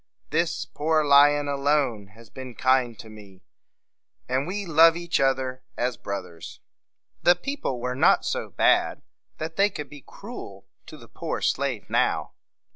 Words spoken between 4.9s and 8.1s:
each other as brothers." The people were